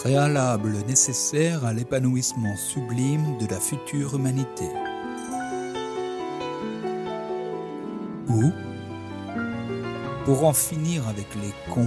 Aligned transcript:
préalable 0.00 0.78
nécessaire 0.86 1.66
à 1.66 1.74
l'épanouissement 1.74 2.56
sublime 2.56 3.36
de 3.36 3.44
la 3.44 3.60
future 3.60 4.14
humanité. 4.14 4.64
Ou 8.30 8.50
pour 10.24 10.44
en 10.44 10.54
finir 10.54 11.06
avec 11.06 11.26
les 11.34 11.52
cons, 11.70 11.84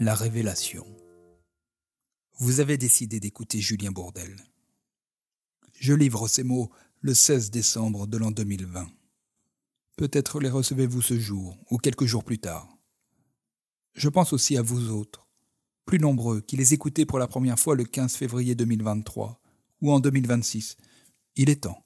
la 0.00 0.14
révélation. 0.14 0.84
Vous 2.40 2.60
avez 2.60 2.76
décidé 2.76 3.18
d'écouter 3.18 3.60
Julien 3.62 3.90
Bourdel. 3.90 4.36
Je 5.80 5.94
livre 5.94 6.28
ces 6.28 6.44
mots 6.44 6.70
le 7.00 7.14
16 7.14 7.50
décembre 7.50 8.06
de 8.06 8.18
l'an 8.18 8.32
2020. 8.32 8.86
Peut-être 9.96 10.40
les 10.40 10.50
recevez-vous 10.50 11.00
ce 11.00 11.18
jour 11.18 11.56
ou 11.70 11.78
quelques 11.78 12.04
jours 12.04 12.22
plus 12.22 12.38
tard. 12.38 12.68
Je 13.94 14.10
pense 14.10 14.34
aussi 14.34 14.58
à 14.58 14.62
vous 14.62 14.90
autres, 14.90 15.22
plus 15.84 15.98
nombreux, 15.98 16.40
qui 16.40 16.56
les 16.56 16.74
écoutez 16.74 17.06
pour 17.06 17.18
la 17.18 17.26
première 17.26 17.58
fois 17.58 17.74
le 17.74 17.84
15 17.84 18.14
février 18.16 18.54
2023 18.54 19.40
ou 19.80 19.92
en 19.92 20.00
2026. 20.00 20.76
Il 21.36 21.50
est 21.50 21.62
temps. 21.62 21.84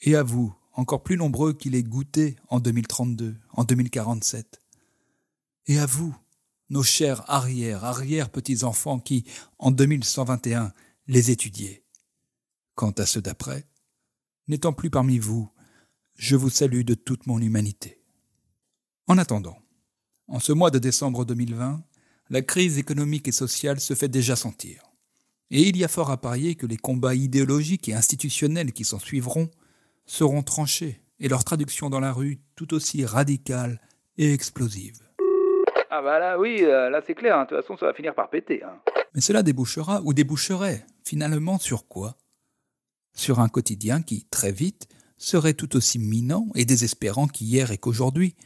Et 0.00 0.16
à 0.16 0.22
vous, 0.22 0.54
encore 0.72 1.02
plus 1.02 1.16
nombreux 1.16 1.52
qui 1.52 1.70
les 1.70 1.82
goûtez 1.82 2.36
en 2.48 2.60
2032, 2.60 3.36
en 3.52 3.64
2047. 3.64 4.60
Et 5.66 5.78
à 5.78 5.86
vous, 5.86 6.16
nos 6.70 6.82
chers 6.82 7.28
arrière, 7.30 7.84
arrière 7.84 8.30
petits-enfants 8.30 8.98
qui, 8.98 9.24
en 9.58 9.70
2121, 9.70 10.72
les 11.06 11.30
étudiez. 11.30 11.84
Quant 12.74 12.92
à 12.92 13.06
ceux 13.06 13.20
d'après, 13.20 13.66
n'étant 14.48 14.72
plus 14.72 14.90
parmi 14.90 15.18
vous, 15.18 15.50
je 16.16 16.36
vous 16.36 16.50
salue 16.50 16.82
de 16.82 16.94
toute 16.94 17.26
mon 17.26 17.38
humanité. 17.40 18.02
En 19.06 19.18
attendant, 19.18 19.58
en 20.28 20.38
ce 20.38 20.52
mois 20.52 20.70
de 20.70 20.78
décembre 20.78 21.24
2020, 21.24 21.82
la 22.30 22.42
crise 22.42 22.78
économique 22.78 23.26
et 23.26 23.32
sociale 23.32 23.80
se 23.80 23.94
fait 23.94 24.08
déjà 24.08 24.36
sentir. 24.36 24.84
Et 25.50 25.62
il 25.62 25.76
y 25.76 25.84
a 25.84 25.88
fort 25.88 26.12
à 26.12 26.20
parier 26.20 26.54
que 26.54 26.66
les 26.66 26.76
combats 26.76 27.16
idéologiques 27.16 27.88
et 27.88 27.94
institutionnels 27.94 28.72
qui 28.72 28.84
s'en 28.84 29.00
suivront 29.00 29.50
seront 30.06 30.44
tranchés 30.44 31.02
et 31.18 31.28
leur 31.28 31.42
traduction 31.42 31.90
dans 31.90 31.98
la 31.98 32.12
rue 32.12 32.38
tout 32.54 32.72
aussi 32.72 33.04
radicale 33.04 33.80
et 34.16 34.32
explosive. 34.32 35.00
Ah 35.90 36.02
bah 36.02 36.20
là, 36.20 36.38
oui, 36.38 36.58
euh, 36.62 36.88
là 36.88 37.02
c'est 37.04 37.16
clair, 37.16 37.36
hein. 37.36 37.44
de 37.44 37.48
toute 37.48 37.62
façon 37.62 37.76
ça 37.76 37.86
va 37.86 37.94
finir 37.94 38.14
par 38.14 38.30
péter. 38.30 38.62
Hein. 38.62 38.78
Mais 39.12 39.20
cela 39.20 39.42
débouchera 39.42 40.00
ou 40.04 40.12
déboucherait 40.14 40.86
finalement 41.04 41.58
sur 41.58 41.88
quoi? 41.88 42.16
Sur 43.12 43.40
un 43.40 43.48
quotidien 43.48 44.02
qui, 44.02 44.28
très 44.30 44.52
vite, 44.52 44.86
serait 45.16 45.54
tout 45.54 45.74
aussi 45.74 45.98
minant 45.98 46.46
et 46.54 46.64
désespérant 46.64 47.26
qu'hier 47.26 47.72
et 47.72 47.78
qu'aujourd'hui, 47.78 48.36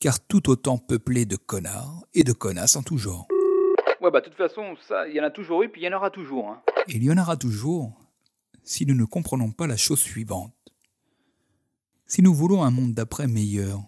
car 0.00 0.18
tout 0.18 0.48
autant 0.48 0.78
peuplé 0.78 1.26
de 1.26 1.36
connards 1.36 2.04
et 2.14 2.24
de 2.24 2.32
connasses 2.32 2.76
en 2.76 2.82
tout 2.82 2.96
genre. 2.96 3.28
Ouais 4.04 4.10
bah 4.10 4.20
de 4.20 4.26
toute 4.26 4.34
façon, 4.34 4.76
ça, 4.86 5.08
il 5.08 5.14
y 5.14 5.20
en 5.20 5.24
a 5.24 5.30
toujours 5.30 5.62
eu, 5.62 5.70
puis 5.70 5.80
il 5.80 5.84
y 5.84 5.88
en 5.88 5.96
aura 5.96 6.10
toujours. 6.10 6.50
Hein. 6.50 6.62
Il 6.88 7.02
y 7.02 7.10
en 7.10 7.16
aura 7.16 7.38
toujours 7.38 7.98
si 8.62 8.84
nous 8.84 8.94
ne 8.94 9.06
comprenons 9.06 9.50
pas 9.50 9.66
la 9.66 9.78
chose 9.78 9.98
suivante. 9.98 10.52
Si 12.06 12.20
nous 12.20 12.34
voulons 12.34 12.62
un 12.64 12.70
monde 12.70 12.92
d'après 12.92 13.26
meilleur, 13.26 13.82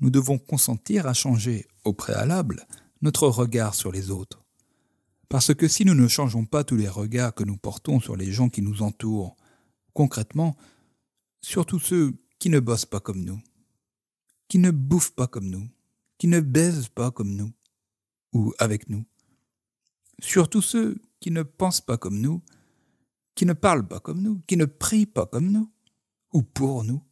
nous 0.00 0.10
devons 0.10 0.36
consentir 0.36 1.06
à 1.06 1.14
changer, 1.14 1.66
au 1.84 1.94
préalable, 1.94 2.66
notre 3.00 3.26
regard 3.26 3.74
sur 3.74 3.90
les 3.90 4.10
autres. 4.10 4.44
Parce 5.30 5.54
que 5.54 5.66
si 5.66 5.86
nous 5.86 5.94
ne 5.94 6.08
changeons 6.08 6.44
pas 6.44 6.62
tous 6.62 6.76
les 6.76 6.90
regards 6.90 7.34
que 7.34 7.44
nous 7.44 7.56
portons 7.56 8.00
sur 8.00 8.16
les 8.16 8.32
gens 8.32 8.50
qui 8.50 8.60
nous 8.60 8.82
entourent, 8.82 9.34
concrètement, 9.94 10.58
surtout 11.40 11.78
ceux 11.78 12.12
qui 12.38 12.50
ne 12.50 12.60
bossent 12.60 12.84
pas 12.84 13.00
comme 13.00 13.24
nous, 13.24 13.40
qui 14.48 14.58
ne 14.58 14.70
bouffent 14.70 15.14
pas 15.14 15.26
comme 15.26 15.48
nous, 15.48 15.66
qui 16.18 16.28
ne 16.28 16.40
baisent 16.40 16.90
pas 16.90 17.10
comme 17.10 17.34
nous, 17.34 17.50
ou 18.34 18.52
avec 18.58 18.90
nous, 18.90 19.06
surtout 20.22 20.62
ceux 20.62 20.96
qui 21.20 21.30
ne 21.30 21.42
pensent 21.42 21.80
pas 21.80 21.98
comme 21.98 22.20
nous, 22.20 22.42
qui 23.34 23.46
ne 23.46 23.52
parlent 23.52 23.86
pas 23.86 24.00
comme 24.00 24.22
nous, 24.22 24.40
qui 24.46 24.56
ne 24.56 24.64
prient 24.64 25.06
pas 25.06 25.26
comme 25.26 25.50
nous, 25.50 25.70
ou 26.32 26.42
pour 26.42 26.84
nous, 26.84 27.02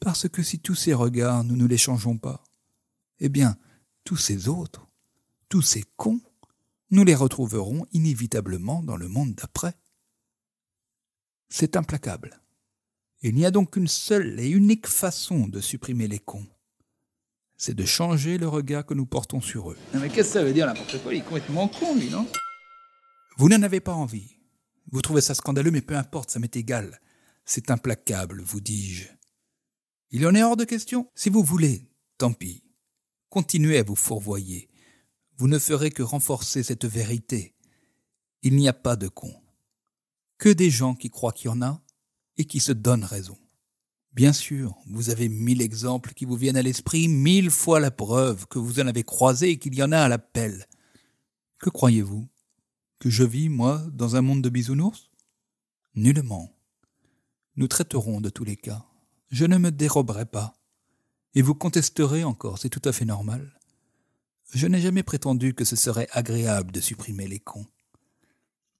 parce 0.00 0.28
que 0.28 0.42
si 0.42 0.58
tous 0.60 0.74
ces 0.74 0.94
regards, 0.94 1.44
nous 1.44 1.56
ne 1.56 1.66
les 1.66 1.78
changeons 1.78 2.18
pas, 2.18 2.42
eh 3.20 3.28
bien, 3.28 3.56
tous 4.04 4.16
ces 4.16 4.48
autres, 4.48 4.88
tous 5.48 5.62
ces 5.62 5.84
cons, 5.96 6.20
nous 6.90 7.04
les 7.04 7.14
retrouverons 7.14 7.86
inévitablement 7.92 8.82
dans 8.82 8.96
le 8.96 9.08
monde 9.08 9.34
d'après. 9.34 9.74
C'est 11.48 11.76
implacable. 11.76 12.40
Il 13.22 13.34
n'y 13.34 13.44
a 13.44 13.50
donc 13.50 13.72
qu'une 13.74 13.88
seule 13.88 14.40
et 14.40 14.48
unique 14.48 14.86
façon 14.86 15.46
de 15.46 15.60
supprimer 15.60 16.08
les 16.08 16.18
cons. 16.18 16.46
C'est 17.62 17.74
de 17.74 17.84
changer 17.84 18.38
le 18.38 18.48
regard 18.48 18.86
que 18.86 18.94
nous 18.94 19.04
portons 19.04 19.42
sur 19.42 19.70
eux. 19.70 19.76
Non 19.92 20.00
mais 20.00 20.08
qu'est-ce 20.08 20.28
que 20.28 20.32
ça 20.38 20.42
veut 20.42 20.54
dire 20.54 20.66
n'importe 20.66 21.02
quoi 21.02 21.12
Il 21.12 21.18
est 21.18 21.22
complètement 21.22 21.68
con, 21.68 21.94
lui, 21.94 22.08
non? 22.08 22.26
Vous 23.36 23.50
n'en 23.50 23.60
avez 23.60 23.80
pas 23.80 23.92
envie. 23.92 24.38
Vous 24.90 25.02
trouvez 25.02 25.20
ça 25.20 25.34
scandaleux, 25.34 25.70
mais 25.70 25.82
peu 25.82 25.94
importe, 25.94 26.30
ça 26.30 26.38
m'est 26.38 26.56
égal. 26.56 27.02
C'est 27.44 27.70
implacable, 27.70 28.40
vous 28.40 28.62
dis-je. 28.62 29.08
Il 30.10 30.26
en 30.26 30.34
est 30.34 30.42
hors 30.42 30.56
de 30.56 30.64
question. 30.64 31.10
Si 31.14 31.28
vous 31.28 31.42
voulez, 31.42 31.86
tant 32.16 32.32
pis. 32.32 32.64
Continuez 33.28 33.76
à 33.76 33.82
vous 33.82 33.94
fourvoyer. 33.94 34.70
Vous 35.36 35.46
ne 35.46 35.58
ferez 35.58 35.90
que 35.90 36.02
renforcer 36.02 36.62
cette 36.62 36.86
vérité. 36.86 37.54
Il 38.40 38.56
n'y 38.56 38.68
a 38.68 38.72
pas 38.72 38.96
de 38.96 39.08
cons. 39.08 39.36
Que 40.38 40.48
des 40.48 40.70
gens 40.70 40.94
qui 40.94 41.10
croient 41.10 41.32
qu'il 41.32 41.50
y 41.50 41.52
en 41.52 41.60
a 41.60 41.82
et 42.38 42.46
qui 42.46 42.58
se 42.58 42.72
donnent 42.72 43.04
raison. 43.04 43.36
Bien 44.12 44.32
sûr, 44.32 44.76
vous 44.86 45.10
avez 45.10 45.28
mille 45.28 45.62
exemples 45.62 46.12
qui 46.14 46.24
vous 46.24 46.36
viennent 46.36 46.56
à 46.56 46.62
l'esprit, 46.62 47.08
mille 47.08 47.50
fois 47.50 47.80
la 47.80 47.90
preuve 47.90 48.46
que 48.46 48.58
vous 48.58 48.80
en 48.80 48.86
avez 48.86 49.04
croisé 49.04 49.50
et 49.50 49.58
qu'il 49.58 49.74
y 49.74 49.82
en 49.82 49.92
a 49.92 49.98
à 49.98 50.08
l'appel. 50.08 50.66
Que 51.58 51.70
croyez-vous? 51.70 52.28
Que 52.98 53.08
je 53.08 53.24
vis, 53.24 53.48
moi, 53.48 53.82
dans 53.92 54.16
un 54.16 54.20
monde 54.20 54.42
de 54.42 54.50
bisounours? 54.50 55.10
Nullement. 55.94 56.52
Nous 57.56 57.68
traiterons 57.68 58.20
de 58.20 58.30
tous 58.30 58.44
les 58.44 58.56
cas 58.56 58.84
je 59.30 59.44
ne 59.44 59.58
me 59.58 59.70
déroberai 59.70 60.26
pas. 60.26 60.54
Et 61.34 61.42
vous 61.42 61.54
contesterez 61.54 62.24
encore, 62.24 62.58
c'est 62.58 62.68
tout 62.68 62.82
à 62.84 62.92
fait 62.92 63.04
normal. 63.04 63.58
Je 64.52 64.66
n'ai 64.66 64.80
jamais 64.80 65.04
prétendu 65.04 65.54
que 65.54 65.64
ce 65.64 65.76
serait 65.76 66.08
agréable 66.10 66.72
de 66.72 66.80
supprimer 66.80 67.28
les 67.28 67.38
cons. 67.38 67.66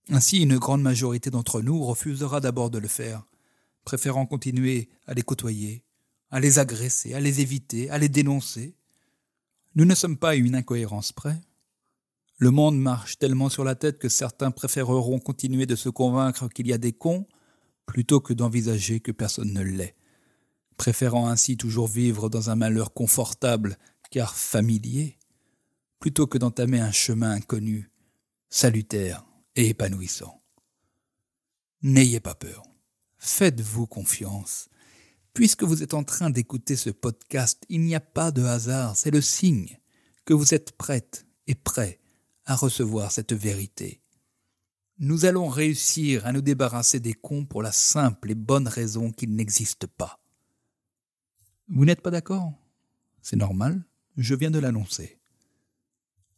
Ainsi, 0.09 0.43
une 0.43 0.59
grande 0.59 0.83
majorité 0.83 1.31
d'entre 1.31 1.63
nous 1.63 1.85
refusera 1.85 2.41
d'abord 2.41 2.71
de 2.71 2.79
le 2.79 2.89
faire, 2.89 3.23
préférant 3.85 4.27
continuer 4.27 4.89
à 5.07 5.15
les 5.15 5.23
côtoyer, 5.23 5.85
à 6.31 6.41
les 6.41 6.59
agresser, 6.59 7.15
à 7.15 7.21
les 7.21 7.41
éviter, 7.41 7.91
à 7.91 7.99
les 7.99 8.09
dénoncer. 8.09 8.75
Nous 9.75 9.85
ne 9.85 9.95
sommes 9.95 10.17
pas 10.17 10.31
à 10.31 10.35
une 10.35 10.55
incohérence 10.55 11.13
près. 11.13 11.41
Le 12.39 12.51
monde 12.51 12.79
marche 12.79 13.19
tellement 13.19 13.49
sur 13.49 13.65
la 13.65 13.75
tête 13.75 13.99
que 13.99 14.09
certains 14.09 14.51
préféreront 14.51 15.19
continuer 15.19 15.67
de 15.67 15.77
se 15.77 15.89
convaincre 15.89 16.49
qu'il 16.49 16.67
y 16.67 16.73
a 16.73 16.79
des 16.79 16.93
cons 16.93 17.27
plutôt 17.87 18.21
que 18.21 18.33
d'envisager 18.33 19.01
que 19.01 19.13
personne 19.13 19.53
ne 19.53 19.63
l'est 19.63 19.95
préférant 20.81 21.29
ainsi 21.29 21.59
toujours 21.59 21.89
vivre 21.89 22.31
dans 22.31 22.49
un 22.49 22.57
malheur 22.57 22.95
confortable 22.95 23.77
car 24.11 24.35
familier, 24.35 25.19
plutôt 25.99 26.27
que 26.27 26.39
d'entamer 26.39 26.81
un 26.81 26.91
chemin 26.91 27.33
inconnu, 27.33 27.91
salutaire 28.49 29.27
et 29.57 29.69
épanouissant. 29.69 30.41
N'ayez 31.83 32.19
pas 32.19 32.35
peur, 32.35 32.63
faites-vous 33.21 33.87
confiance. 33.87 34.69
Puisque 35.33 35.63
vous 35.63 35.85
êtes 35.85 35.95
en 35.95 36.03
train 36.03 36.31
d'écouter 36.31 36.75
ce 36.75 36.91
podcast, 36.91 37.65
il 37.69 37.83
n'y 37.83 37.95
a 37.95 38.01
pas 38.01 38.33
de 38.33 38.43
hasard, 38.43 38.97
c'est 38.97 39.13
le 39.13 39.21
signe 39.21 39.79
que 40.25 40.35
vous 40.35 40.55
êtes 40.55 40.73
prête 40.73 41.27
et 41.47 41.55
prêt 41.55 42.01
à 42.47 42.57
recevoir 42.57 43.13
cette 43.13 43.33
vérité. 43.33 44.03
Nous 44.99 45.25
allons 45.25 45.49
réussir 45.49 46.27
à 46.27 46.33
nous 46.33 46.41
débarrasser 46.41 46.99
des 46.99 47.15
cons 47.15 47.47
pour 47.47 47.63
la 47.63 47.73
simple 47.73 48.31
et 48.31 48.35
bonne 48.35 48.69
raison 48.69 49.13
qu'ils 49.13 49.35
n'existent 49.35 49.87
pas. 49.97 50.19
Vous 51.69 51.85
n'êtes 51.85 52.03
pas 52.03 52.11
d'accord? 52.11 52.53
C'est 53.23 53.37
normal, 53.37 53.85
je 54.17 54.35
viens 54.35 54.51
de 54.51 54.59
l'annoncer. 54.59 55.21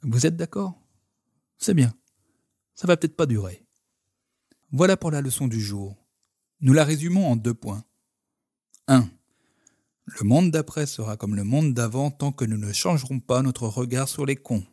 Vous 0.03 0.27
êtes 0.27 0.37
d'accord? 0.37 0.79
C'est 1.59 1.75
bien. 1.75 1.95
Ça 2.75 2.87
va 2.87 2.97
peut-être 2.97 3.17
pas 3.17 3.27
durer. 3.27 3.65
Voilà 4.71 4.97
pour 4.97 5.11
la 5.11 5.21
leçon 5.21 5.49
du 5.49 5.61
jour. 5.61 6.02
Nous 6.63 6.73
la 6.73 6.85
résumons 6.85 7.31
en 7.31 7.37
deux 7.37 7.55
points. 7.55 7.85
1. 8.89 9.09
Le 10.07 10.25
monde 10.25 10.51
d'après 10.51 10.87
sera 10.87 11.17
comme 11.17 11.37
le 11.37 11.45
monde 11.45 11.75
d'avant 11.75 12.11
tant 12.11 12.33
que 12.33 12.45
nous 12.45 12.57
ne 12.57 12.73
changerons 12.73 13.21
pas 13.21 13.43
notre 13.43 13.67
regard 13.67 14.09
sur 14.09 14.25
les 14.25 14.37
cons. 14.37 14.65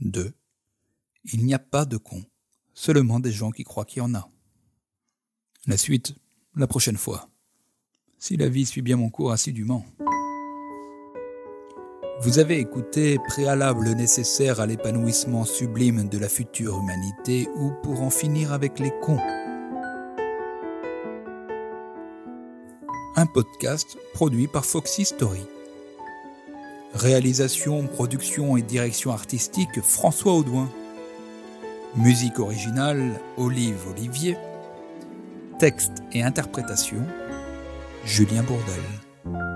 2. 0.00 0.34
Il 1.32 1.44
n'y 1.44 1.54
a 1.54 1.58
pas 1.58 1.84
de 1.84 1.96
cons, 1.96 2.24
seulement 2.74 3.20
des 3.20 3.32
gens 3.32 3.52
qui 3.52 3.62
croient 3.62 3.84
qu'il 3.84 3.98
y 3.98 4.02
en 4.02 4.14
a. 4.14 4.28
La 5.66 5.76
suite, 5.76 6.14
la 6.56 6.66
prochaine 6.66 6.98
fois 6.98 7.30
si 8.24 8.38
la 8.38 8.48
vie 8.48 8.64
suit 8.64 8.80
bien 8.80 8.96
mon 8.96 9.10
cours 9.10 9.32
assidûment. 9.32 9.84
Vous 12.22 12.38
avez 12.38 12.58
écouté 12.58 13.18
Préalable 13.28 13.90
nécessaire 13.90 14.60
à 14.60 14.66
l'épanouissement 14.66 15.44
sublime 15.44 16.08
de 16.08 16.16
la 16.16 16.30
future 16.30 16.78
humanité 16.78 17.46
ou 17.54 17.72
pour 17.82 18.00
en 18.00 18.08
finir 18.08 18.54
avec 18.54 18.78
les 18.78 18.92
cons. 19.02 19.20
Podcast 23.26 23.96
produit 24.12 24.48
par 24.48 24.64
Foxy 24.64 25.04
Story. 25.04 25.42
Réalisation, 26.94 27.86
production 27.86 28.56
et 28.56 28.62
direction 28.62 29.10
artistique 29.12 29.80
François 29.82 30.32
Audouin. 30.34 30.68
Musique 31.96 32.38
originale 32.38 33.20
Olive 33.36 33.88
Olivier. 33.90 34.36
Texte 35.58 36.02
et 36.12 36.22
interprétation 36.22 36.98
Julien 38.04 38.42
Bourdel. 38.42 39.53